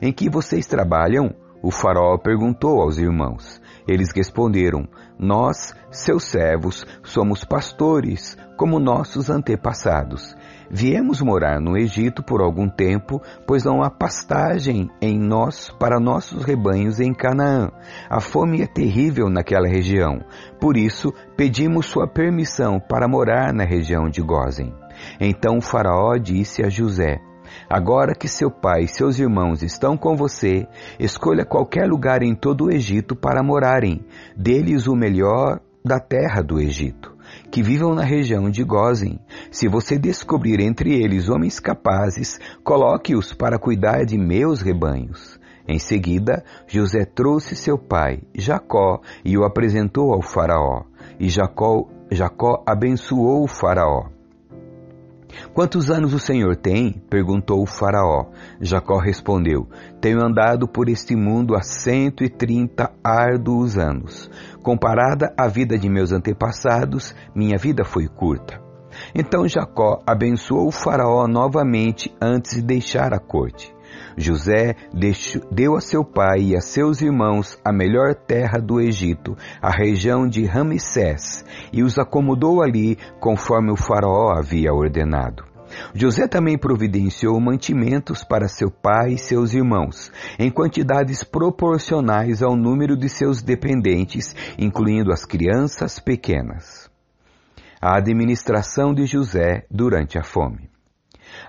Em 0.00 0.12
que 0.12 0.30
vocês 0.30 0.66
trabalham? 0.66 1.34
O 1.62 1.70
Faraó 1.70 2.18
perguntou 2.18 2.80
aos 2.80 2.98
irmãos. 2.98 3.60
Eles 3.88 4.12
responderam: 4.14 4.86
Nós, 5.18 5.74
seus 5.90 6.24
servos, 6.24 6.86
somos 7.02 7.44
pastores, 7.44 8.36
como 8.56 8.78
nossos 8.78 9.30
antepassados. 9.30 10.36
Viemos 10.70 11.20
morar 11.20 11.60
no 11.60 11.76
Egito 11.76 12.22
por 12.22 12.40
algum 12.40 12.68
tempo, 12.68 13.20
pois 13.46 13.64
não 13.64 13.82
há 13.82 13.90
pastagem 13.90 14.90
em 15.00 15.18
nós 15.18 15.70
para 15.78 16.00
nossos 16.00 16.44
rebanhos 16.44 17.00
em 17.00 17.12
Canaã. 17.12 17.70
A 18.08 18.20
fome 18.20 18.62
é 18.62 18.66
terrível 18.66 19.28
naquela 19.28 19.68
região. 19.68 20.20
Por 20.60 20.76
isso, 20.76 21.12
pedimos 21.36 21.86
sua 21.86 22.06
permissão 22.06 22.80
para 22.80 23.08
morar 23.08 23.52
na 23.52 23.64
região 23.64 24.08
de 24.08 24.20
Gozen. 24.22 24.74
Então 25.20 25.60
faraó 25.60 26.16
disse 26.16 26.64
a 26.64 26.68
José: 26.68 27.20
Agora 27.68 28.14
que 28.14 28.28
seu 28.28 28.50
pai 28.50 28.82
e 28.82 28.88
seus 28.88 29.18
irmãos 29.18 29.62
estão 29.62 29.96
com 29.96 30.16
você, 30.16 30.66
escolha 30.98 31.44
qualquer 31.44 31.86
lugar 31.86 32.22
em 32.22 32.34
todo 32.34 32.66
o 32.66 32.72
Egito 32.72 33.14
para 33.14 33.42
morarem. 33.42 34.04
Dê-lhes 34.36 34.86
o 34.86 34.96
melhor 34.96 35.60
da 35.84 35.98
terra 36.00 36.42
do 36.42 36.60
Egito 36.60 37.13
que 37.50 37.62
vivam 37.62 37.94
na 37.94 38.04
região 38.04 38.50
de 38.50 38.62
Gozen. 38.64 39.18
Se 39.50 39.68
você 39.68 39.98
descobrir 39.98 40.60
entre 40.60 40.94
eles 40.94 41.28
homens 41.28 41.60
capazes, 41.60 42.38
coloque-os 42.62 43.32
para 43.32 43.58
cuidar 43.58 44.04
de 44.04 44.18
meus 44.18 44.60
rebanhos. 44.60 45.38
Em 45.66 45.78
seguida, 45.78 46.44
José 46.66 47.04
trouxe 47.04 47.56
seu 47.56 47.78
pai, 47.78 48.22
Jacó, 48.34 49.00
e 49.24 49.38
o 49.38 49.44
apresentou 49.44 50.12
ao 50.12 50.20
Faraó. 50.20 50.84
E 51.18 51.28
Jacó, 51.28 51.88
Jacó 52.10 52.62
abençoou 52.66 53.44
o 53.44 53.48
Faraó. 53.48 54.13
Quantos 55.52 55.90
anos 55.90 56.14
o 56.14 56.18
Senhor 56.18 56.56
tem? 56.56 57.02
perguntou 57.10 57.62
o 57.62 57.66
Faraó. 57.66 58.26
Jacó 58.60 58.98
respondeu: 58.98 59.68
Tenho 60.00 60.24
andado 60.24 60.68
por 60.68 60.88
este 60.88 61.16
mundo 61.16 61.54
há 61.56 61.62
cento 61.62 62.22
e 62.22 62.28
trinta 62.28 62.92
árduos 63.02 63.76
anos. 63.76 64.30
Comparada 64.62 65.34
à 65.36 65.48
vida 65.48 65.78
de 65.78 65.88
meus 65.88 66.12
antepassados, 66.12 67.14
minha 67.34 67.58
vida 67.58 67.84
foi 67.84 68.06
curta. 68.06 68.62
Então 69.14 69.48
Jacó 69.48 70.02
abençoou 70.06 70.68
o 70.68 70.72
Faraó 70.72 71.26
novamente 71.26 72.14
antes 72.20 72.54
de 72.54 72.62
deixar 72.62 73.12
a 73.12 73.18
corte. 73.18 73.73
José 74.16 74.76
deu 75.50 75.76
a 75.76 75.80
seu 75.80 76.04
pai 76.04 76.40
e 76.40 76.56
a 76.56 76.60
seus 76.60 77.00
irmãos 77.00 77.58
a 77.64 77.72
melhor 77.72 78.14
terra 78.14 78.58
do 78.58 78.80
Egito, 78.80 79.36
a 79.60 79.70
região 79.70 80.28
de 80.28 80.44
Ramsés, 80.44 81.44
e 81.72 81.82
os 81.82 81.98
acomodou 81.98 82.62
ali 82.62 82.96
conforme 83.20 83.70
o 83.72 83.76
faraó 83.76 84.32
havia 84.36 84.72
ordenado. 84.72 85.44
José 85.94 86.28
também 86.28 86.56
providenciou 86.56 87.40
mantimentos 87.40 88.22
para 88.22 88.48
seu 88.48 88.70
pai 88.70 89.14
e 89.14 89.18
seus 89.18 89.54
irmãos, 89.54 90.12
em 90.38 90.50
quantidades 90.50 91.24
proporcionais 91.24 92.42
ao 92.42 92.56
número 92.56 92.96
de 92.96 93.08
seus 93.08 93.42
dependentes, 93.42 94.34
incluindo 94.58 95.12
as 95.12 95.24
crianças 95.24 95.98
pequenas. 95.98 96.90
A 97.80 97.96
administração 97.98 98.94
de 98.94 99.04
José 99.04 99.66
durante 99.70 100.18
a 100.18 100.22
fome. 100.22 100.73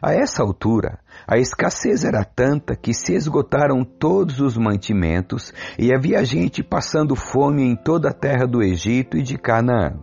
A 0.01 0.13
essa 0.13 0.43
altura, 0.43 0.99
a 1.27 1.37
escassez 1.37 2.03
era 2.03 2.23
tanta 2.23 2.75
que 2.75 2.93
se 2.93 3.13
esgotaram 3.13 3.83
todos 3.83 4.39
os 4.39 4.57
mantimentos 4.57 5.53
e 5.77 5.93
havia 5.93 6.23
gente 6.23 6.63
passando 6.63 7.15
fome 7.15 7.63
em 7.63 7.75
toda 7.75 8.09
a 8.09 8.13
terra 8.13 8.45
do 8.45 8.61
Egito 8.61 9.17
e 9.17 9.21
de 9.21 9.37
Canaã. 9.37 9.93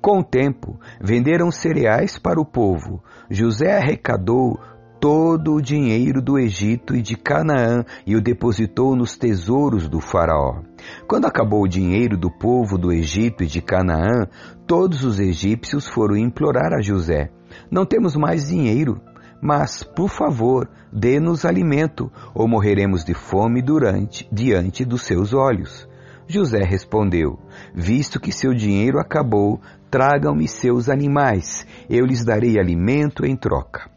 Com 0.00 0.20
o 0.20 0.24
tempo, 0.24 0.78
venderam 1.00 1.50
cereais 1.50 2.18
para 2.18 2.40
o 2.40 2.44
povo. 2.44 3.02
José 3.28 3.76
arrecadou 3.76 4.58
todo 5.00 5.54
o 5.54 5.60
dinheiro 5.60 6.22
do 6.22 6.38
Egito 6.38 6.94
e 6.94 7.02
de 7.02 7.16
Canaã 7.16 7.84
e 8.06 8.16
o 8.16 8.20
depositou 8.20 8.96
nos 8.96 9.16
tesouros 9.16 9.88
do 9.88 10.00
Faraó. 10.00 10.62
Quando 11.06 11.26
acabou 11.26 11.62
o 11.62 11.68
dinheiro 11.68 12.16
do 12.16 12.30
povo 12.30 12.78
do 12.78 12.92
Egito 12.92 13.42
e 13.42 13.46
de 13.46 13.60
Canaã, 13.60 14.26
todos 14.66 15.04
os 15.04 15.20
egípcios 15.20 15.86
foram 15.88 16.16
implorar 16.16 16.72
a 16.72 16.80
José: 16.80 17.30
Não 17.70 17.84
temos 17.84 18.16
mais 18.16 18.48
dinheiro 18.48 19.00
mas, 19.40 19.82
por 19.82 20.08
favor, 20.08 20.68
dê-nos 20.92 21.44
alimento, 21.44 22.10
ou 22.34 22.48
morreremos 22.48 23.04
de 23.04 23.14
fome 23.14 23.62
durante, 23.62 24.28
diante 24.32 24.84
dos 24.84 25.02
seus 25.02 25.32
olhos. 25.32 25.88
José 26.28 26.62
respondeu: 26.64 27.38
Visto 27.74 28.18
que 28.18 28.32
seu 28.32 28.52
dinheiro 28.52 28.98
acabou, 28.98 29.60
tragam-me 29.90 30.48
seus 30.48 30.88
animais, 30.88 31.66
eu 31.88 32.04
lhes 32.04 32.24
darei 32.24 32.58
alimento 32.58 33.24
em 33.24 33.36
troca. 33.36 33.88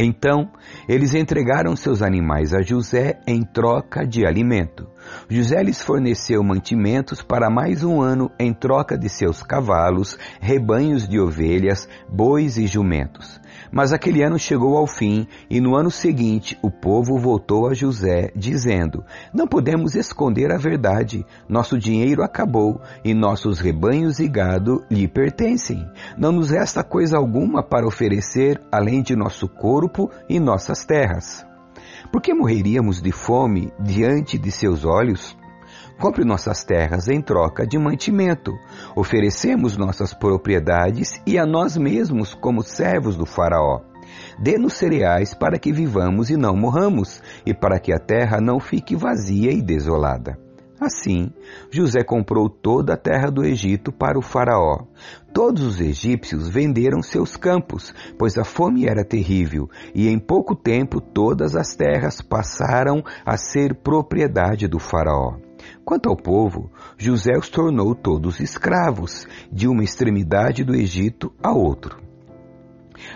Então 0.00 0.48
eles 0.88 1.12
entregaram 1.12 1.74
seus 1.74 2.02
animais 2.02 2.54
a 2.54 2.62
José 2.62 3.18
em 3.26 3.42
troca 3.42 4.06
de 4.06 4.24
alimento. 4.24 4.86
José 5.28 5.60
lhes 5.60 5.82
forneceu 5.82 6.40
mantimentos 6.44 7.20
para 7.20 7.50
mais 7.50 7.82
um 7.82 8.00
ano 8.00 8.30
em 8.38 8.54
troca 8.54 8.96
de 8.96 9.08
seus 9.08 9.42
cavalos, 9.42 10.16
rebanhos 10.40 11.08
de 11.08 11.18
ovelhas, 11.18 11.88
bois 12.08 12.58
e 12.58 12.66
jumentos. 12.68 13.40
Mas 13.70 13.92
aquele 13.92 14.22
ano 14.22 14.38
chegou 14.38 14.76
ao 14.76 14.86
fim, 14.86 15.26
e 15.48 15.60
no 15.60 15.76
ano 15.76 15.90
seguinte 15.90 16.58
o 16.62 16.70
povo 16.70 17.18
voltou 17.18 17.68
a 17.68 17.74
José, 17.74 18.30
dizendo: 18.34 19.04
Não 19.32 19.46
podemos 19.46 19.94
esconder 19.94 20.52
a 20.52 20.56
verdade. 20.56 21.24
Nosso 21.48 21.78
dinheiro 21.78 22.22
acabou, 22.22 22.80
e 23.04 23.14
nossos 23.14 23.60
rebanhos 23.60 24.18
e 24.18 24.28
gado 24.28 24.84
lhe 24.90 25.06
pertencem. 25.06 25.86
Não 26.16 26.32
nos 26.32 26.50
resta 26.50 26.82
coisa 26.82 27.16
alguma 27.16 27.62
para 27.62 27.86
oferecer 27.86 28.60
além 28.72 29.02
de 29.02 29.14
nosso 29.14 29.48
corpo 29.48 30.10
e 30.28 30.40
nossas 30.40 30.84
terras. 30.84 31.46
Por 32.10 32.22
que 32.22 32.32
morreríamos 32.34 33.02
de 33.02 33.12
fome 33.12 33.72
diante 33.78 34.38
de 34.38 34.50
seus 34.50 34.84
olhos? 34.84 35.37
Compre 35.98 36.24
nossas 36.24 36.62
terras 36.62 37.08
em 37.08 37.20
troca 37.20 37.66
de 37.66 37.76
mantimento. 37.76 38.52
Oferecemos 38.94 39.76
nossas 39.76 40.14
propriedades 40.14 41.20
e 41.26 41.36
a 41.36 41.44
nós 41.44 41.76
mesmos 41.76 42.34
como 42.34 42.62
servos 42.62 43.16
do 43.16 43.26
Faraó. 43.26 43.80
Dê-nos 44.38 44.74
cereais 44.74 45.34
para 45.34 45.58
que 45.58 45.72
vivamos 45.72 46.30
e 46.30 46.36
não 46.36 46.56
morramos, 46.56 47.20
e 47.44 47.52
para 47.52 47.80
que 47.80 47.92
a 47.92 47.98
terra 47.98 48.40
não 48.40 48.60
fique 48.60 48.94
vazia 48.94 49.50
e 49.50 49.60
desolada. 49.60 50.47
Assim, 50.80 51.32
José 51.70 52.04
comprou 52.04 52.48
toda 52.48 52.94
a 52.94 52.96
terra 52.96 53.30
do 53.30 53.44
Egito 53.44 53.90
para 53.90 54.16
o 54.16 54.22
Faraó. 54.22 54.86
Todos 55.34 55.62
os 55.62 55.80
egípcios 55.80 56.48
venderam 56.48 57.02
seus 57.02 57.36
campos, 57.36 57.92
pois 58.16 58.38
a 58.38 58.44
fome 58.44 58.86
era 58.86 59.04
terrível, 59.04 59.68
e 59.92 60.08
em 60.08 60.18
pouco 60.18 60.54
tempo 60.54 61.00
todas 61.00 61.56
as 61.56 61.74
terras 61.74 62.22
passaram 62.22 63.02
a 63.26 63.36
ser 63.36 63.74
propriedade 63.74 64.68
do 64.68 64.78
Faraó. 64.78 65.36
Quanto 65.84 66.08
ao 66.08 66.16
povo, 66.16 66.70
José 66.96 67.32
os 67.36 67.48
tornou 67.48 67.94
todos 67.94 68.38
escravos, 68.38 69.26
de 69.50 69.66
uma 69.66 69.82
extremidade 69.82 70.62
do 70.62 70.74
Egito 70.74 71.32
a 71.42 71.52
outro. 71.52 72.07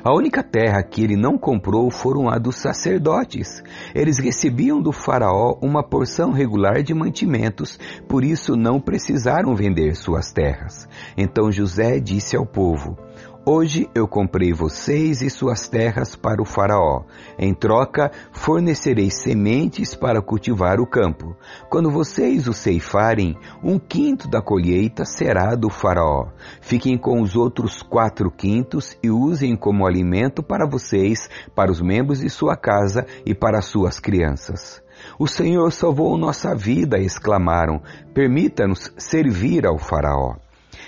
A 0.04 0.14
única 0.14 0.42
terra 0.42 0.82
que 0.82 1.02
ele 1.02 1.16
não 1.16 1.36
comprou 1.36 1.90
foram 1.90 2.28
a 2.28 2.38
dos 2.38 2.56
sacerdotes. 2.56 3.62
Eles 3.94 4.18
recebiam 4.18 4.80
do 4.80 4.92
Faraó 4.92 5.56
uma 5.60 5.82
porção 5.82 6.32
regular 6.32 6.82
de 6.82 6.94
mantimentos, 6.94 7.78
por 8.08 8.24
isso 8.24 8.56
não 8.56 8.80
precisaram 8.80 9.54
vender 9.54 9.94
suas 9.94 10.32
terras. 10.32 10.88
Então 11.16 11.50
José 11.52 11.98
disse 12.00 12.36
ao 12.36 12.46
povo: 12.46 12.96
Hoje 13.44 13.90
eu 13.92 14.06
comprei 14.06 14.52
vocês 14.52 15.20
e 15.20 15.28
suas 15.28 15.68
terras 15.68 16.14
para 16.14 16.40
o 16.40 16.44
Faraó. 16.44 17.02
Em 17.36 17.52
troca, 17.52 18.12
fornecerei 18.30 19.10
sementes 19.10 19.96
para 19.96 20.22
cultivar 20.22 20.78
o 20.78 20.86
campo. 20.86 21.36
Quando 21.68 21.90
vocês 21.90 22.46
o 22.46 22.52
ceifarem, 22.52 23.36
um 23.60 23.80
quinto 23.80 24.28
da 24.28 24.40
colheita 24.40 25.04
será 25.04 25.56
do 25.56 25.68
Faraó. 25.68 26.28
Fiquem 26.60 26.96
com 26.96 27.20
os 27.20 27.34
outros 27.34 27.82
quatro 27.82 28.30
quintos 28.30 28.96
e 29.02 29.10
usem 29.10 29.56
como 29.56 29.88
alimento 29.88 30.40
para 30.40 30.64
vocês, 30.64 31.28
para 31.52 31.72
os 31.72 31.82
membros 31.82 32.20
de 32.20 32.30
sua 32.30 32.56
casa 32.56 33.04
e 33.26 33.34
para 33.34 33.60
suas 33.60 33.98
crianças. 33.98 34.80
O 35.18 35.26
Senhor 35.26 35.72
salvou 35.72 36.16
nossa 36.16 36.54
vida, 36.54 36.96
exclamaram. 36.96 37.82
Permita-nos 38.14 38.92
servir 38.96 39.66
ao 39.66 39.78
Faraó. 39.78 40.36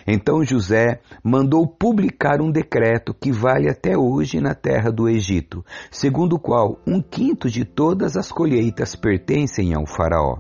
Então 0.07 0.45
José 0.45 1.01
mandou 1.23 1.67
publicar 1.67 2.41
um 2.41 2.51
decreto 2.51 3.15
que 3.15 3.33
vale 3.33 3.69
até 3.69 3.97
hoje 3.97 4.41
na 4.41 4.55
terra 4.55 4.91
do 4.91 5.09
Egito, 5.09 5.65
segundo 5.91 6.37
o 6.37 6.39
qual 6.39 6.79
um 6.87 7.01
quinto 7.01 7.49
de 7.49 7.65
todas 7.65 8.17
as 8.17 8.31
colheitas 8.31 8.95
pertencem 8.95 9.75
ao 9.75 9.87
Faraó. 9.87 10.39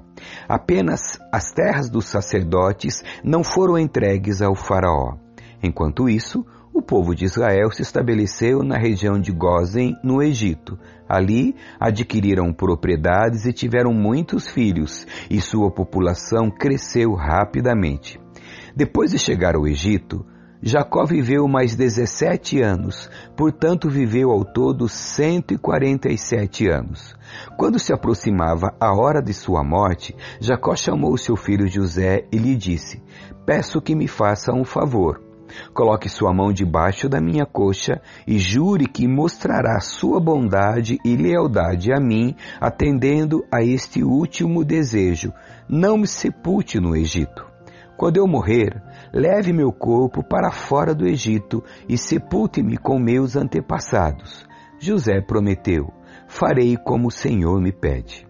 Apenas 0.48 1.18
as 1.32 1.50
terras 1.52 1.88
dos 1.88 2.06
sacerdotes 2.06 3.02
não 3.22 3.42
foram 3.42 3.78
entregues 3.78 4.42
ao 4.42 4.54
Faraó. 4.54 5.16
Enquanto 5.62 6.08
isso, 6.08 6.44
o 6.74 6.82
povo 6.82 7.14
de 7.14 7.24
Israel 7.24 7.70
se 7.70 7.82
estabeleceu 7.82 8.64
na 8.64 8.76
região 8.76 9.18
de 9.18 9.30
Gozen, 9.30 9.96
no 10.02 10.20
Egito. 10.20 10.76
Ali 11.08 11.54
adquiriram 11.78 12.52
propriedades 12.52 13.46
e 13.46 13.52
tiveram 13.52 13.92
muitos 13.92 14.48
filhos, 14.48 15.06
e 15.30 15.40
sua 15.40 15.70
população 15.70 16.50
cresceu 16.50 17.14
rapidamente. 17.14 18.23
Depois 18.76 19.12
de 19.12 19.18
chegar 19.18 19.54
ao 19.54 19.68
Egito, 19.68 20.26
Jacó 20.60 21.04
viveu 21.04 21.46
mais 21.46 21.76
17 21.76 22.60
anos, 22.60 23.08
portanto 23.36 23.88
viveu 23.88 24.30
ao 24.30 24.44
todo 24.44 24.88
147 24.88 26.66
anos. 26.68 27.14
Quando 27.56 27.78
se 27.78 27.92
aproximava 27.92 28.74
a 28.80 28.92
hora 28.92 29.22
de 29.22 29.32
sua 29.32 29.62
morte, 29.62 30.16
Jacó 30.40 30.74
chamou 30.74 31.16
seu 31.16 31.36
filho 31.36 31.68
José 31.68 32.26
e 32.32 32.38
lhe 32.38 32.56
disse: 32.56 33.00
Peço 33.46 33.80
que 33.80 33.94
me 33.94 34.08
faça 34.08 34.52
um 34.52 34.64
favor. 34.64 35.22
Coloque 35.72 36.08
sua 36.08 36.32
mão 36.32 36.52
debaixo 36.52 37.08
da 37.08 37.20
minha 37.20 37.46
coxa 37.46 38.00
e 38.26 38.38
jure 38.38 38.86
que 38.86 39.06
mostrará 39.06 39.78
sua 39.78 40.18
bondade 40.18 40.98
e 41.04 41.14
lealdade 41.14 41.92
a 41.92 42.00
mim, 42.00 42.34
atendendo 42.60 43.44
a 43.52 43.62
este 43.62 44.02
último 44.02 44.64
desejo: 44.64 45.32
não 45.68 45.96
me 45.96 46.08
sepulte 46.08 46.80
no 46.80 46.96
Egito. 46.96 47.53
Quando 47.96 48.16
eu 48.16 48.26
morrer, 48.26 48.82
leve 49.12 49.52
meu 49.52 49.72
corpo 49.72 50.22
para 50.22 50.50
fora 50.50 50.94
do 50.94 51.06
Egito 51.06 51.62
e 51.88 51.96
sepulte-me 51.96 52.76
com 52.76 52.98
meus 52.98 53.36
antepassados. 53.36 54.46
José 54.80 55.20
prometeu: 55.20 55.92
Farei 56.26 56.76
como 56.76 57.08
o 57.08 57.12
Senhor 57.12 57.60
me 57.60 57.72
pede. 57.72 58.26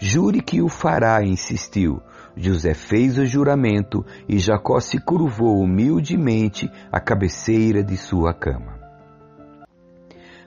Jure 0.00 0.40
que 0.40 0.62
o 0.62 0.68
fará, 0.68 1.22
insistiu. 1.24 2.00
José 2.36 2.72
fez 2.72 3.18
o 3.18 3.26
juramento 3.26 4.04
e 4.28 4.38
Jacó 4.38 4.78
se 4.78 5.00
curvou 5.00 5.58
humildemente 5.60 6.70
à 6.92 7.00
cabeceira 7.00 7.82
de 7.82 7.96
sua 7.96 8.32
cama. 8.32 8.78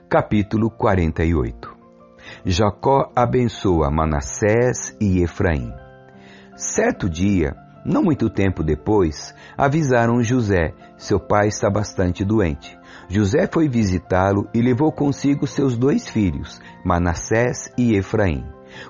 Capítulo 0.08 0.70
48 0.70 1.76
Jacó 2.46 3.12
abençoa 3.14 3.90
Manassés 3.90 4.96
e 5.00 5.22
Efraim. 5.22 5.70
Certo 6.56 7.10
dia, 7.10 7.54
não 7.84 8.02
muito 8.02 8.30
tempo 8.30 8.62
depois, 8.62 9.34
avisaram 9.56 10.22
José: 10.22 10.72
seu 10.96 11.18
pai 11.18 11.48
está 11.48 11.68
bastante 11.68 12.24
doente. 12.24 12.78
José 13.08 13.48
foi 13.50 13.68
visitá-lo 13.68 14.48
e 14.54 14.62
levou 14.62 14.92
consigo 14.92 15.46
seus 15.46 15.76
dois 15.76 16.08
filhos, 16.08 16.60
Manassés 16.84 17.72
e 17.76 17.94
Efraim. 17.96 18.44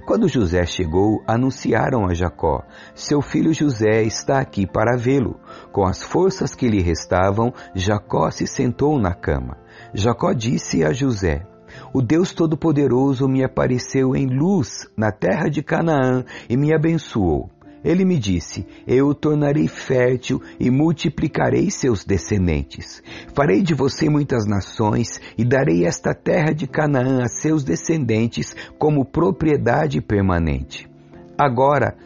Quando 0.07 0.29
José 0.29 0.65
chegou, 0.65 1.23
anunciaram 1.27 2.07
a 2.07 2.15
Jacó: 2.15 2.63
Seu 2.95 3.21
filho 3.21 3.53
José 3.53 4.03
está 4.03 4.39
aqui 4.39 4.67
para 4.67 4.97
vê-lo. 4.97 5.41
Com 5.73 5.85
as 5.85 6.03
forças 6.03 6.55
que 6.55 6.69
lhe 6.69 6.83
restavam, 6.83 7.53
Jacó 7.75 8.31
se 8.31 8.47
sentou 8.47 8.99
na 8.99 9.15
cama. 9.15 9.57
Jacó 9.95 10.33
disse 10.33 10.85
a 10.85 10.93
José: 10.93 11.47
O 11.93 12.01
Deus 12.01 12.33
Todo-Poderoso 12.33 13.29
me 13.29 13.43
apareceu 13.43 14.15
em 14.15 14.27
luz 14.27 14.89
na 14.97 15.11
terra 15.11 15.49
de 15.49 15.63
Canaã 15.63 16.25
e 16.49 16.57
me 16.57 16.75
abençoou. 16.75 17.51
Ele 17.85 18.05
me 18.05 18.19
disse: 18.19 18.67
Eu 18.87 19.09
o 19.09 19.15
tornarei 19.15 19.69
fértil 19.69 20.41
e 20.59 20.71
multiplicarei 20.71 21.71
seus 21.71 22.05
descendentes. 22.05 23.03
Farei 23.35 23.63
de 23.63 23.75
você 23.75 24.09
muitas 24.09 24.47
nações 24.47 25.21
e 25.37 25.45
darei 25.45 25.85
esta 25.85 26.15
terra 26.15 26.53
de 26.53 26.67
Canaã 26.67 27.23
a 27.23 27.29
seus 27.29 27.65
descendentes 27.65 28.55
como 28.79 29.05
propriedade 29.05 30.01
permanente. 30.01 30.89
Agora, 31.37 31.97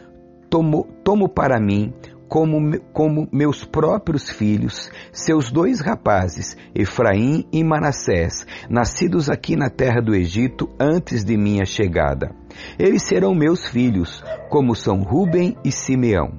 tomo, 0.49 0.87
tomo 1.03 1.29
para 1.29 1.59
mim 1.59 1.93
como, 2.27 2.79
como 2.93 3.27
meus 3.31 3.63
próprios 3.63 4.29
filhos, 4.29 4.91
seus 5.11 5.51
dois 5.51 5.79
rapazes, 5.79 6.57
Efraim 6.75 7.47
e 7.51 7.63
Manassés, 7.63 8.45
nascidos 8.69 9.29
aqui 9.29 9.55
na 9.55 9.69
terra 9.69 10.01
do 10.01 10.15
Egito 10.15 10.69
antes 10.79 11.23
de 11.23 11.37
minha 11.37 11.65
chegada. 11.65 12.35
Eles 12.77 13.03
serão 13.03 13.33
meus 13.33 13.67
filhos, 13.67 14.23
como 14.49 14.75
são 14.75 15.01
Ruben 15.01 15.55
e 15.63 15.71
Simeão. 15.71 16.31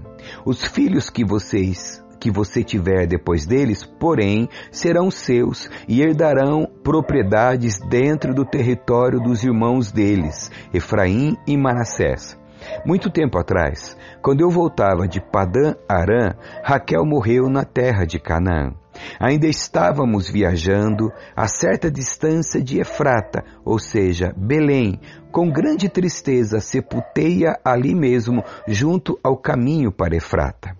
Os 0.44 0.64
filhos 0.64 1.08
que 1.08 1.24
vocês 1.24 2.02
que 2.18 2.30
você 2.30 2.62
tiver 2.64 3.06
depois 3.06 3.46
deles, 3.46 3.84
porém, 3.84 4.48
serão 4.72 5.10
seus 5.10 5.70
e 5.86 6.02
herdarão 6.02 6.68
propriedades 6.82 7.78
dentro 7.88 8.34
do 8.34 8.44
território 8.44 9.20
dos 9.20 9.44
irmãos 9.44 9.92
deles, 9.92 10.50
Efraim 10.74 11.36
e 11.46 11.56
Manassés. 11.56 12.36
Muito 12.84 13.10
tempo 13.10 13.38
atrás, 13.38 13.96
quando 14.22 14.40
eu 14.40 14.50
voltava 14.50 15.06
de 15.06 15.20
Padã 15.20 15.74
Arã, 15.88 16.34
Raquel 16.62 17.04
morreu 17.04 17.48
na 17.48 17.64
terra 17.64 18.04
de 18.04 18.18
Canaã. 18.18 18.72
Ainda 19.20 19.46
estávamos 19.46 20.28
viajando 20.28 21.12
a 21.36 21.46
certa 21.46 21.90
distância 21.90 22.62
de 22.62 22.80
Efrata, 22.80 23.44
ou 23.64 23.78
seja, 23.78 24.32
Belém. 24.36 25.00
Com 25.30 25.50
grande 25.50 25.88
tristeza 25.88 26.60
sepultei-a 26.60 27.58
ali 27.64 27.94
mesmo, 27.94 28.42
junto 28.66 29.18
ao 29.22 29.36
caminho 29.36 29.92
para 29.92 30.16
Efrata. 30.16 30.76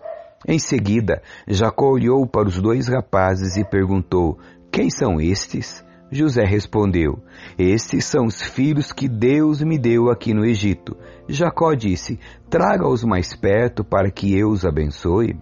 Em 0.47 0.59
seguida, 0.59 1.23
Jacó 1.47 1.91
olhou 1.91 2.27
para 2.27 2.49
os 2.49 2.61
dois 2.61 2.89
rapazes 2.89 3.57
e 3.57 3.65
perguntou: 3.65 4.39
Quem 4.71 4.89
são 4.91 5.21
estes? 5.21 5.85
José 6.11 6.45
respondeu: 6.45 7.23
Estes 7.59 8.05
são 8.05 8.27
os 8.27 8.43
filhos 8.43 8.93
que 8.93 9.09
Deus 9.09 9.63
me 9.63 9.79
deu 9.79 10.11
aqui 10.11 10.33
no 10.33 10.45
Egito. 10.45 10.97
Jacó 11.29 11.75
disse: 11.75 12.19
Traga-os 12.49 13.05
mais 13.05 13.35
perto 13.37 13.85
para 13.85 14.11
que 14.11 14.37
eu 14.37 14.49
os 14.49 14.65
abençoe. 14.65 15.37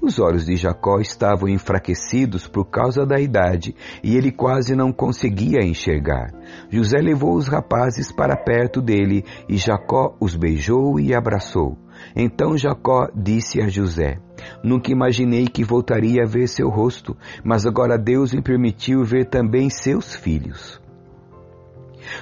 Os 0.00 0.18
olhos 0.18 0.46
de 0.46 0.56
Jacó 0.56 0.98
estavam 1.00 1.48
enfraquecidos 1.48 2.46
por 2.46 2.66
causa 2.66 3.04
da 3.04 3.20
idade 3.20 3.74
e 4.02 4.16
ele 4.16 4.30
quase 4.30 4.74
não 4.74 4.92
conseguia 4.92 5.64
enxergar. 5.64 6.32
José 6.70 6.98
levou 6.98 7.34
os 7.34 7.48
rapazes 7.48 8.12
para 8.12 8.36
perto 8.36 8.80
dele 8.80 9.24
e 9.48 9.56
Jacó 9.56 10.16
os 10.20 10.34
beijou 10.34 10.98
e 11.00 11.14
abraçou. 11.14 11.76
Então 12.14 12.56
Jacó 12.56 13.08
disse 13.14 13.60
a 13.60 13.68
José: 13.68 14.18
Nunca 14.62 14.92
imaginei 14.92 15.46
que 15.46 15.64
voltaria 15.64 16.22
a 16.22 16.26
ver 16.26 16.48
seu 16.48 16.68
rosto, 16.68 17.16
mas 17.44 17.66
agora 17.66 17.98
Deus 17.98 18.32
me 18.32 18.42
permitiu 18.42 19.04
ver 19.04 19.26
também 19.26 19.70
seus 19.70 20.14
filhos. 20.14 20.80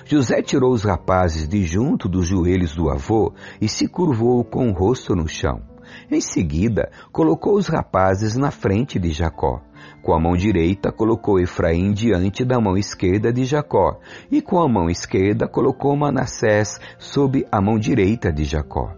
José 0.06 0.40
tirou 0.42 0.72
os 0.72 0.84
rapazes 0.84 1.46
de 1.46 1.62
junto 1.62 2.08
dos 2.08 2.26
joelhos 2.26 2.74
do 2.74 2.88
avô 2.88 3.32
e 3.60 3.68
se 3.68 3.86
curvou 3.86 4.42
com 4.44 4.70
o 4.70 4.72
rosto 4.72 5.14
no 5.14 5.28
chão. 5.28 5.73
Em 6.10 6.20
seguida, 6.20 6.90
colocou 7.12 7.54
os 7.54 7.68
rapazes 7.68 8.36
na 8.36 8.50
frente 8.50 8.98
de 8.98 9.10
Jacó. 9.10 9.60
Com 10.02 10.14
a 10.14 10.20
mão 10.20 10.36
direita, 10.36 10.92
colocou 10.92 11.40
Efraim 11.40 11.92
diante 11.92 12.44
da 12.44 12.60
mão 12.60 12.76
esquerda 12.76 13.32
de 13.32 13.44
Jacó, 13.44 13.98
e 14.30 14.42
com 14.42 14.60
a 14.60 14.68
mão 14.68 14.88
esquerda, 14.90 15.48
colocou 15.48 15.96
Manassés 15.96 16.78
sob 16.98 17.46
a 17.50 17.60
mão 17.60 17.78
direita 17.78 18.32
de 18.32 18.44
Jacó. 18.44 18.92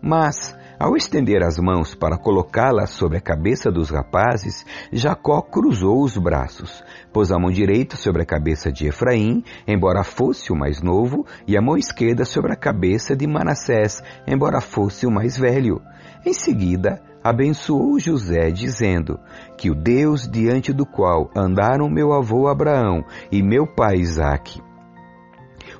Mas, 0.00 0.56
ao 0.78 0.94
estender 0.94 1.42
as 1.42 1.58
mãos 1.58 1.94
para 1.94 2.18
colocá-las 2.18 2.90
sobre 2.90 3.16
a 3.16 3.20
cabeça 3.20 3.70
dos 3.70 3.88
rapazes, 3.88 4.64
Jacó 4.92 5.40
cruzou 5.40 6.02
os 6.02 6.18
braços, 6.18 6.84
pôs 7.12 7.32
a 7.32 7.38
mão 7.38 7.50
direita 7.50 7.96
sobre 7.96 8.22
a 8.22 8.26
cabeça 8.26 8.70
de 8.70 8.86
Efraim, 8.86 9.42
embora 9.66 10.04
fosse 10.04 10.52
o 10.52 10.56
mais 10.56 10.82
novo, 10.82 11.26
e 11.46 11.56
a 11.56 11.62
mão 11.62 11.78
esquerda 11.78 12.26
sobre 12.26 12.52
a 12.52 12.56
cabeça 12.56 13.16
de 13.16 13.26
Manassés, 13.26 14.02
embora 14.26 14.60
fosse 14.60 15.06
o 15.06 15.10
mais 15.10 15.38
velho. 15.38 15.80
Em 16.26 16.32
seguida, 16.32 17.00
abençoou 17.22 18.00
José, 18.00 18.50
dizendo: 18.50 19.20
Que 19.56 19.70
o 19.70 19.76
Deus 19.76 20.28
diante 20.28 20.72
do 20.72 20.84
qual 20.84 21.30
andaram 21.36 21.88
meu 21.88 22.12
avô 22.12 22.48
Abraão 22.48 23.04
e 23.30 23.44
meu 23.44 23.64
pai 23.64 23.98
Isaque, 23.98 24.60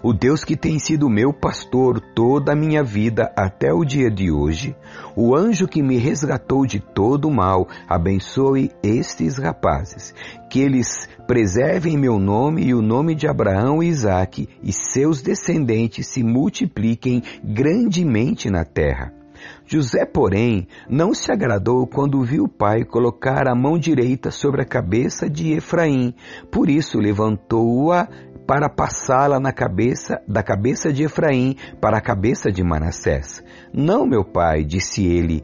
o 0.00 0.12
Deus 0.12 0.44
que 0.44 0.56
tem 0.56 0.78
sido 0.78 1.10
meu 1.10 1.32
pastor 1.32 2.00
toda 2.14 2.52
a 2.52 2.56
minha 2.56 2.84
vida 2.84 3.32
até 3.36 3.72
o 3.72 3.84
dia 3.84 4.08
de 4.08 4.30
hoje, 4.30 4.76
o 5.16 5.34
anjo 5.34 5.66
que 5.66 5.82
me 5.82 5.98
resgatou 5.98 6.64
de 6.64 6.78
todo 6.78 7.26
o 7.26 7.34
mal, 7.34 7.66
abençoe 7.88 8.70
estes 8.84 9.38
rapazes, 9.38 10.14
que 10.48 10.60
eles 10.60 11.08
preservem 11.26 11.98
meu 11.98 12.20
nome 12.20 12.66
e 12.66 12.72
o 12.72 12.80
nome 12.80 13.16
de 13.16 13.26
Abraão 13.26 13.82
e 13.82 13.88
Isaque, 13.88 14.48
e 14.62 14.72
seus 14.72 15.22
descendentes 15.22 16.06
se 16.06 16.22
multipliquem 16.22 17.20
grandemente 17.42 18.48
na 18.48 18.64
terra. 18.64 19.15
José, 19.66 20.04
porém, 20.04 20.68
não 20.88 21.12
se 21.12 21.32
agradou 21.32 21.88
quando 21.88 22.22
viu 22.22 22.44
o 22.44 22.48
pai 22.48 22.84
colocar 22.84 23.48
a 23.48 23.54
mão 23.54 23.76
direita 23.76 24.30
sobre 24.30 24.62
a 24.62 24.64
cabeça 24.64 25.28
de 25.28 25.52
Efraim, 25.52 26.14
por 26.52 26.70
isso 26.70 27.00
levantou-a 27.00 28.08
para 28.46 28.68
passá-la 28.68 29.40
na 29.40 29.52
cabeça 29.52 30.22
da 30.28 30.40
cabeça 30.40 30.92
de 30.92 31.02
Efraim 31.02 31.56
para 31.80 31.98
a 31.98 32.00
cabeça 32.00 32.50
de 32.52 32.62
Manassés. 32.62 33.42
Não, 33.74 34.06
meu 34.06 34.24
pai, 34.24 34.62
disse 34.62 35.04
ele, 35.04 35.42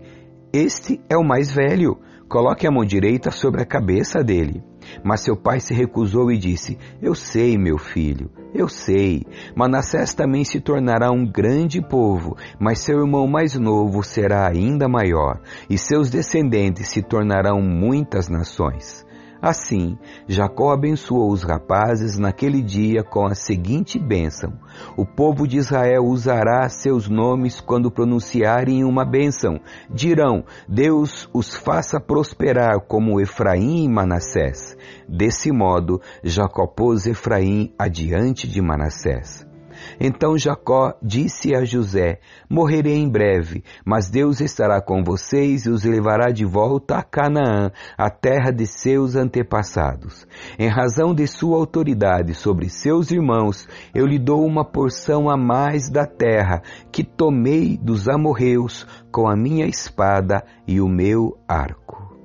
este 0.52 1.00
é 1.10 1.16
o 1.16 1.24
mais 1.24 1.52
velho, 1.52 1.98
coloque 2.28 2.64
a 2.64 2.70
mão 2.70 2.84
direita 2.84 3.32
sobre 3.32 3.60
a 3.60 3.66
cabeça 3.66 4.22
dele. 4.22 4.62
Mas 5.04 5.20
seu 5.22 5.36
pai 5.36 5.60
se 5.60 5.74
recusou 5.74 6.30
e 6.30 6.38
disse: 6.38 6.78
Eu 7.00 7.14
sei, 7.14 7.56
meu 7.56 7.78
filho, 7.78 8.30
eu 8.54 8.68
sei. 8.68 9.24
Manassés 9.54 10.14
também 10.14 10.44
se 10.44 10.60
tornará 10.60 11.10
um 11.10 11.26
grande 11.26 11.80
povo, 11.80 12.36
mas 12.58 12.80
seu 12.80 13.00
irmão 13.00 13.26
mais 13.26 13.54
novo 13.58 14.02
será 14.02 14.48
ainda 14.48 14.88
maior, 14.88 15.40
e 15.68 15.78
seus 15.78 16.10
descendentes 16.10 16.88
se 16.88 17.02
tornarão 17.02 17.60
muitas 17.60 18.28
nações. 18.28 19.06
Assim, 19.42 19.98
Jacó 20.28 20.72
abençoou 20.72 21.32
os 21.32 21.42
rapazes 21.42 22.16
naquele 22.16 22.62
dia 22.62 23.02
com 23.02 23.26
a 23.26 23.34
seguinte 23.34 23.98
bênção: 23.98 24.52
O 24.96 25.04
povo 25.04 25.48
de 25.48 25.56
Israel 25.56 26.04
usará 26.04 26.68
seus 26.68 27.08
nomes 27.08 27.60
quando 27.60 27.90
pronunciarem 27.90 28.84
uma 28.84 29.04
bênção. 29.04 29.58
Dirão: 29.90 30.44
Deus 30.68 31.28
os 31.34 31.56
faça 31.56 31.98
prosperar 31.98 32.82
como 32.86 33.20
Efraim 33.20 33.84
e 33.84 33.88
Manassés. 33.88 34.76
Desse 35.08 35.50
modo, 35.50 36.00
Jacó 36.22 36.64
pôs 36.68 37.06
Efraim 37.06 37.74
adiante 37.76 38.46
de 38.46 38.62
Manassés. 38.62 39.51
Então 40.00 40.36
Jacó 40.36 40.94
disse 41.02 41.54
a 41.54 41.64
José: 41.64 42.20
Morrerei 42.48 42.96
em 42.96 43.08
breve, 43.08 43.62
mas 43.84 44.10
Deus 44.10 44.40
estará 44.40 44.80
com 44.80 45.02
vocês 45.02 45.66
e 45.66 45.70
os 45.70 45.84
levará 45.84 46.30
de 46.30 46.44
volta 46.44 46.96
a 46.96 47.02
Canaã, 47.02 47.70
a 47.96 48.10
terra 48.10 48.50
de 48.50 48.66
seus 48.66 49.16
antepassados. 49.16 50.26
Em 50.58 50.68
razão 50.68 51.14
de 51.14 51.26
sua 51.26 51.56
autoridade 51.56 52.34
sobre 52.34 52.68
seus 52.68 53.10
irmãos, 53.10 53.68
eu 53.94 54.06
lhe 54.06 54.18
dou 54.18 54.44
uma 54.44 54.64
porção 54.64 55.28
a 55.28 55.36
mais 55.36 55.90
da 55.90 56.06
terra 56.06 56.62
que 56.90 57.04
tomei 57.04 57.76
dos 57.76 58.08
amorreus 58.08 58.86
com 59.10 59.28
a 59.28 59.36
minha 59.36 59.66
espada 59.66 60.44
e 60.66 60.80
o 60.80 60.88
meu 60.88 61.38
arco. 61.46 62.16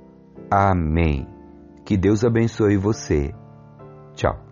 Amém. 0.50 1.26
Que 1.84 1.96
Deus 1.96 2.24
abençoe 2.24 2.76
você. 2.76 3.34
Tchau. 4.14 4.47